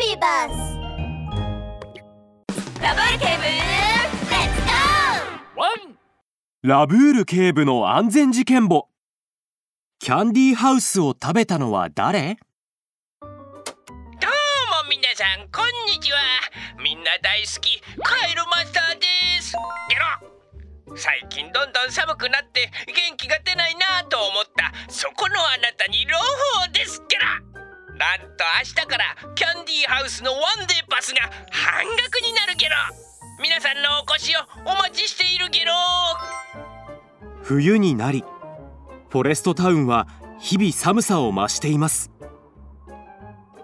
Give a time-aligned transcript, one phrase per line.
[0.00, 0.54] ビーバス
[2.80, 5.98] ラブール警部レッツゴーワン
[6.62, 8.88] ラブール警部の安全事件簿。
[9.98, 12.38] キャンディーハウスを食べたのは誰？
[13.20, 13.36] どうも
[14.88, 16.18] 皆さんこんにちは。
[16.82, 19.06] みんな大好きカエルマスターで
[19.42, 19.54] す。
[19.90, 19.96] ゲ
[20.88, 26.16] ロ最近どんどん寒くなって元気が出ないなと思ったそこのあなたに朗
[26.64, 27.02] 報です。
[27.06, 27.59] ゲロ
[28.00, 29.04] なんと明日から
[29.34, 32.72] キャンディーハウスのワンデーパスが半額になるゲロ。
[33.42, 35.72] 皆さんのお越しをお待ちしているゲロ。
[37.42, 38.24] 冬になり
[39.10, 40.08] フォレストタウンは
[40.38, 42.10] 日々寒さを増しています。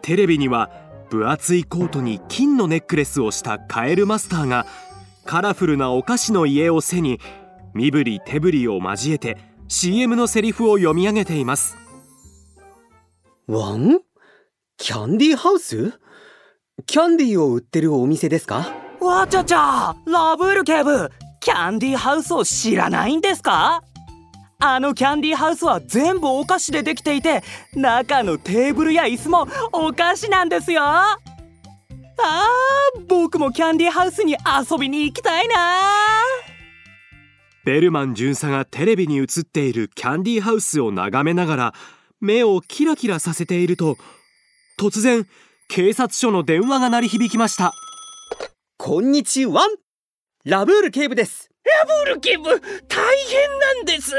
[0.02, 0.70] テレビには
[1.08, 4.66] 分厚いコートに金のネックレスをしたカエルマスターが
[5.24, 7.20] カラフルなお菓子の家を背に
[7.72, 11.78] 身振り手振りを交えて CM のセリフを読み上げています。
[13.46, 14.00] ワン？
[14.78, 15.94] キャンディーハウス？
[16.84, 18.74] キャンディーを売ってるお店ですか？
[19.00, 21.10] わちゃちゃラブール警部
[21.40, 23.82] キャンディーハウスを知らないんですか？
[24.58, 27.42] あのキャンディーハウスは全部お菓子でできていて
[27.74, 30.82] 中のテーブルや椅子もお菓子なんですよ。
[30.84, 35.54] あー僕もキャンディーハウスに遊びに行きたいな
[37.64, 41.74] ベルマン巡査がテレビに映っているキャンディーハウスを眺めながら
[42.20, 43.98] 目をキラキラさせていると
[44.78, 45.26] 突然
[45.68, 47.72] 警察署の電話が鳴り響きました。
[48.76, 49.62] こんにちは。
[50.44, 51.48] ラブール警部です。
[51.64, 52.60] ラブール警部大変
[53.58, 54.12] なんです。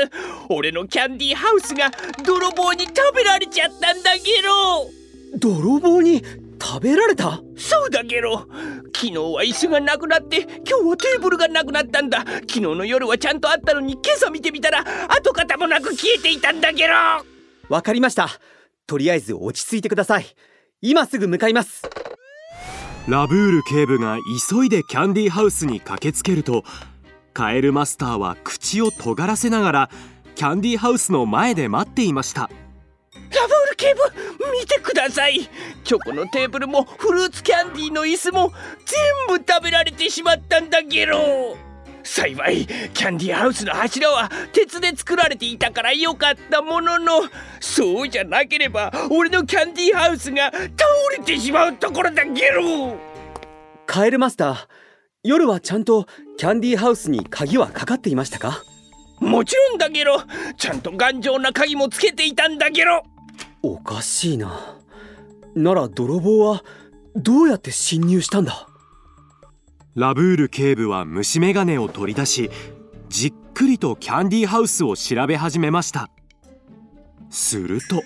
[0.49, 1.91] 俺のキャンディーハウスが
[2.25, 4.89] 泥棒に食べられちゃったんだゲロ。
[5.37, 6.23] 泥棒に
[6.59, 7.39] 食べられた？
[7.55, 8.47] そうだゲロ。
[8.95, 12.25] 昨日は椅子がなくなって今日はテーブルがなくなったんだ。
[12.25, 16.95] 昨日の夜はちゃんとあったのに今朝見てみたら跡形もなく消えていたんだゲロ。
[17.69, 18.27] わかりました
[18.87, 20.25] とりあえず落ち着いてください。
[20.81, 21.83] 今すぐ向かいます。
[23.07, 24.17] ラブール警部が
[24.49, 26.63] 急いでキャンディーハウスに駆けつけると
[27.33, 29.89] カエルマスターは口を尖らせながら
[30.35, 32.41] キャンディーハウスの前で待っていました。
[32.41, 34.01] ラブール警部
[34.51, 35.49] 見てください。
[35.83, 38.51] チョコのテーブルもフルーツキャンディーの椅子も
[39.27, 41.57] 全部食べられてしまったんだゲロ
[42.07, 47.23] 幸いキャンディーハウスの柱は鉄で作られていたから良かったものの
[47.59, 50.63] そうじゃなければ俺のキャンディーハウスが倒
[51.17, 52.97] れてしまうところだゲロ。
[53.85, 54.67] カエルマスター
[55.23, 56.07] 夜はちゃんと
[56.37, 58.63] キャンディーハウスに鍵はかかっていましたか？
[59.19, 60.21] もちろんだゲロ。
[60.57, 63.03] ちゃんと頑丈な鍵もつけていたんだゲロ。
[63.63, 64.77] おかしいな。
[65.55, 66.63] なら泥棒は
[67.15, 68.67] どうやって侵入したんだ？
[69.97, 72.51] ラブール警部は虫眼鏡を取り出し
[73.09, 76.11] じっくりとキャンディーハウスを調べ始めました。
[77.31, 78.03] すると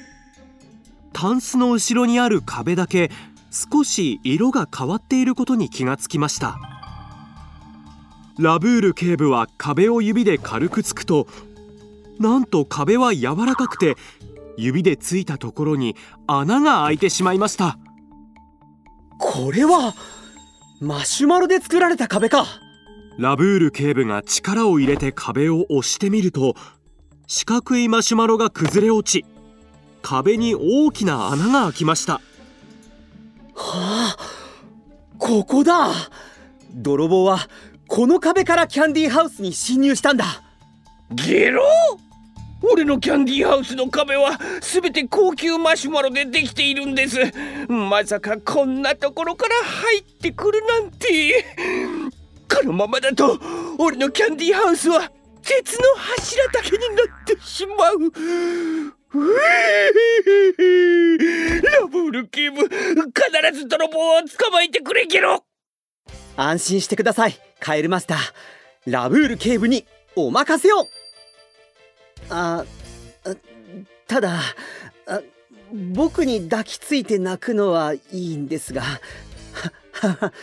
[1.11, 3.11] タンスの後ろにある壁だけ
[3.51, 6.57] 少し色が変わっていることに気がつきました。
[8.39, 11.27] ラブール警部は壁を指で軽くつくと
[12.19, 13.97] なんと壁は柔らかくて
[14.55, 17.77] 指でついたところに穴が開いてしまいました。
[19.17, 19.93] これは
[20.81, 22.43] マシュマロで作られた壁か。
[23.19, 26.55] ラブール警部が力を入れて壁を押してみると
[27.27, 29.25] 四角いマシュマロが崩れ落ち
[30.01, 32.13] 壁に大きな穴が開きました。
[32.13, 32.21] は
[33.53, 34.17] あ
[35.19, 35.91] ここだ。
[36.73, 37.47] 泥棒は
[37.87, 40.41] この壁からキャンディーハウスに侵入したんだ。
[41.11, 41.61] ゲロ？
[42.61, 47.17] 俺のキャンディーハウスの壁は全て高級マシュマロでできているんです。
[47.67, 51.45] まさかこんなところから入ってくるなんて。
[52.53, 53.39] このままだと
[53.79, 55.09] 俺のキャンディーハウスは
[55.41, 58.11] 鉄の柱だけになってしまう。
[61.63, 62.71] ラブール警部必
[63.53, 65.43] ず泥棒を捕まえてくれゲロ。
[66.37, 68.19] 安心してくださいカエルマスター。
[68.85, 69.85] ラブール警部に
[70.15, 70.85] お任せを。
[72.31, 72.65] あ
[74.07, 74.39] ただ
[75.93, 78.83] 僕に抱きついて泣くのはいいんですが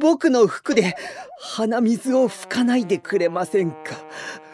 [0.00, 0.96] 僕の服で
[1.40, 3.76] 鼻水を拭かないでくれませんか？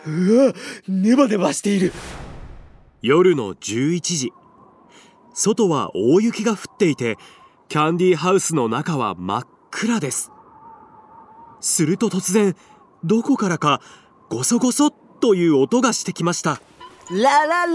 [0.07, 0.53] うわ
[0.89, 1.93] ネバネバしている。
[3.03, 4.33] 夜の11時。
[5.35, 7.17] 外は大雪が降っていて
[7.69, 10.31] キャンディーハウスの中は真っ暗です。
[11.61, 12.55] すると突然
[13.03, 13.81] どこからか
[14.29, 14.95] ゴソゴソ
[15.25, 16.61] という音がしてきました。
[17.11, 17.73] ラララ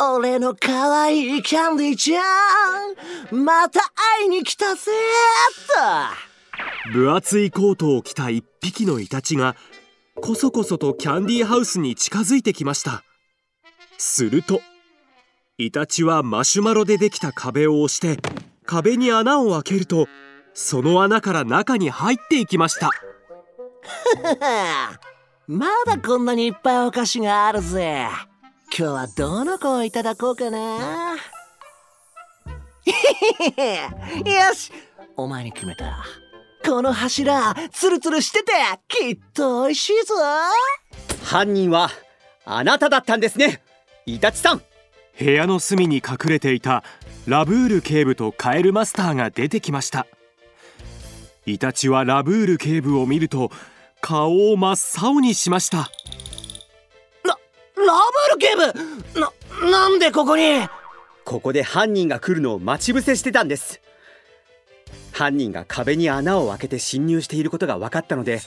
[0.00, 3.80] 俺の可愛いキャンディーちゃんまた
[4.18, 4.90] 会いに来たぜ
[6.90, 9.54] っ分厚いコートを着た一匹のイタチが
[10.16, 13.04] こそこそとキャンディーハウスに近づいてきました。
[13.96, 14.60] すると
[15.56, 18.20] イタチはマシュマロでできた壁を押して
[18.66, 20.08] 壁に穴を開けると
[20.52, 22.90] その穴から中に入っていきました
[25.48, 28.06] まだこんなにいっぱいお菓子があるぜ。
[28.66, 31.16] 今日はどの子をいただこうかな。
[32.84, 34.70] よし
[35.16, 36.04] お前に決めた。
[36.62, 38.52] この柱ツルツルしてて
[38.88, 40.16] きっと美味しいぞ。
[41.24, 41.88] 犯人は
[42.44, 43.62] あなただったんですね。
[44.04, 44.62] イタチさん。
[45.18, 46.84] 部屋の隅に隠れていた
[47.26, 50.06] ラブール警部とカエルマスターが出てきました。
[51.46, 53.50] イタチはラブール警部を見ると
[54.00, 55.90] 顔を真っ青にしました。
[57.24, 57.34] ラ
[57.84, 59.20] ブール警部！
[59.20, 59.32] な
[59.70, 60.68] なんでここに？
[61.24, 63.80] ここで犯人が来るのを待ち伏せしてたんです。
[65.12, 68.40] 犯人が壁に穴を開けて侵入していることが分かったので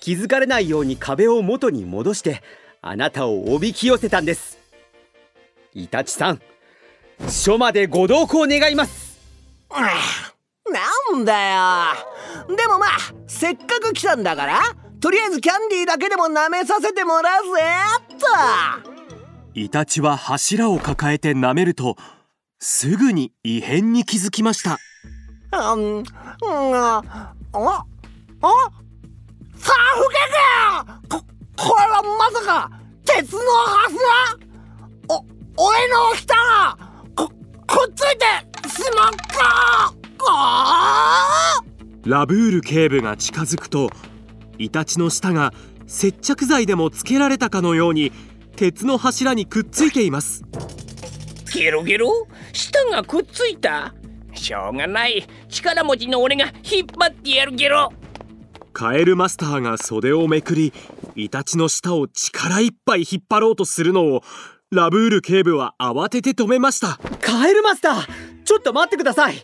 [0.00, 2.42] 気づかれないように壁を元に戻して
[2.80, 4.58] あなたをおびき寄せたんです。
[5.74, 6.40] イタチさん
[7.28, 9.18] 署までご同行願います。
[9.72, 11.48] なんだ
[12.46, 12.56] よ。
[12.56, 12.90] でもまあ
[13.26, 14.60] せっかく来たんだから
[15.02, 17.62] とりあえずキャンディーだけでも舐めさせてもらうぜ。
[18.14, 18.92] っと。
[19.52, 21.96] イタチは柱を抱えて舐めると
[22.60, 24.78] すぐに異変に気づきました。
[25.52, 25.98] うん。
[25.98, 27.84] うんあああ
[29.56, 30.14] さあふけ
[30.86, 31.24] かこ
[31.56, 32.70] これはまさか
[33.04, 34.52] 鉄の柱？
[35.08, 35.24] お
[35.68, 36.78] 俺の舌が
[37.16, 37.28] こ
[37.66, 38.24] くっついて
[38.68, 39.92] しまった
[42.04, 43.90] ラブール警部が近づくと
[44.58, 45.52] イタチの舌が
[45.86, 48.12] 接着剤でもつけられたかのように
[48.56, 50.44] 鉄の柱にくっついています。
[51.54, 52.26] ゲロゲロ？
[52.52, 53.94] 舌がくっついた？
[54.34, 55.26] しょうがない。
[55.48, 57.92] 力持ちの俺が引っ張ってやるゲロ。
[58.72, 60.72] カエルマスターが袖をめくり
[61.14, 64.22] イタチの舌を力いっぱい引っ張ろうとするのを
[64.70, 66.98] ラブール警部は慌てて止めました。
[67.20, 69.34] カエルマスターちょっと待ってください。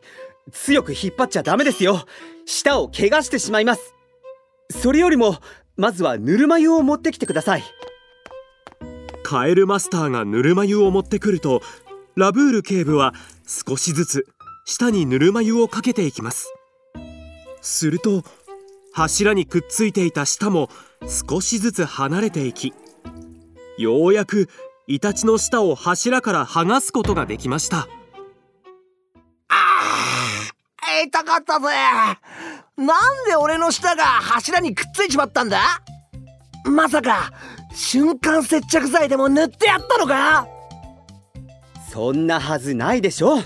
[0.50, 2.06] 強く引っ張っちゃダメですよ。
[2.46, 3.94] 舌を怪我してしまいます
[4.70, 5.36] それよりも
[5.76, 7.64] まずはぬるま湯を持ってきてください。
[9.22, 11.60] カエルマスターがぬるま湯を持ってくると
[12.16, 13.14] ラブール警部は
[13.46, 14.26] 少しずつ
[14.64, 16.52] 舌にぬるま湯をかけていきます。
[17.60, 18.22] すると
[18.92, 20.68] 柱にくっついていた舌も
[21.28, 22.72] 少しずつ離れていき
[23.76, 24.48] ようやく
[24.86, 27.88] イタチの舌を柱から剥がすことができました。
[31.04, 31.68] 痛かったぜ
[32.78, 35.82] なんで俺の舌が柱にくっついちまったんだ？
[36.64, 37.32] まさか
[37.74, 40.46] 瞬間接着剤でも塗ってやったのか？
[41.90, 43.38] そんなはずないでしょ。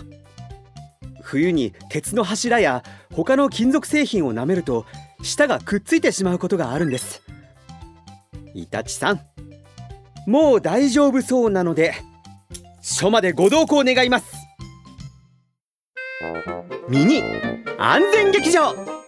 [1.22, 4.84] 冬に鉄の柱や他の金属製品を舐めると
[5.22, 7.22] 舌がくっついてしまうことがあるんです。
[8.54, 9.20] イタチさん
[10.26, 11.94] もう大丈夫そうなので
[12.82, 14.26] 署までご同行願います。
[16.86, 17.22] ミニ
[17.78, 19.01] 安全劇場。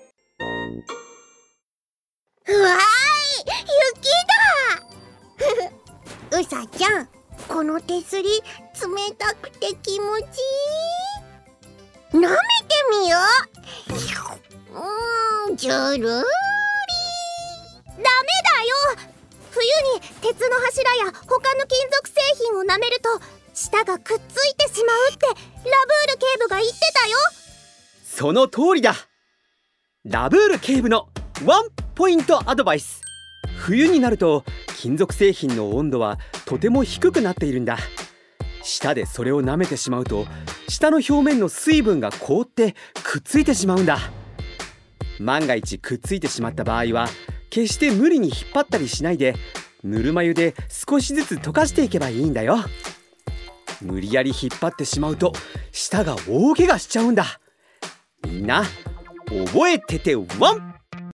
[2.53, 3.49] わーい
[3.95, 4.11] 雪
[6.31, 6.37] だ。
[6.39, 7.09] うさちゃん
[7.49, 10.25] この手すり冷たくて気持ち
[12.13, 12.19] いい。
[12.19, 12.37] 舐めて
[12.91, 13.19] みよ
[13.89, 13.93] う
[14.75, 16.23] うーんじゅるーりダメ
[17.99, 18.13] だ
[18.65, 18.77] よ。
[19.51, 19.65] 冬
[19.95, 23.21] に鉄の柱や他の金属製品を舐めると
[23.55, 25.27] 舌がくっついてしまうって。
[25.27, 27.17] ラブール警部が言ってたよ。
[28.05, 28.95] その通りだ。
[30.05, 31.09] ラブール警部の
[31.47, 33.03] ワンポイントアドバイス。
[33.57, 34.45] 冬になると
[34.79, 37.79] 金属製品の温度はとても低くなっているんだ。
[38.63, 40.27] 舌でそれを舐めてしまうと
[40.69, 42.75] 舌の表面の水分が凍って
[43.05, 43.99] くっついてしまうんだ。
[45.21, 47.07] 万が一くっついてしまった場合は
[47.51, 49.37] 決して無理に引っ張ったりしないで
[49.85, 52.57] ぬるま湯で少しずつ溶かしていけばいいんだよ。
[53.81, 55.33] 無理やり引っ張ってしまうと
[55.71, 57.39] 舌が大怪我しちゃうんだ。
[58.27, 58.65] みんな
[59.27, 60.25] 覚えててワ
[60.55, 60.74] ン！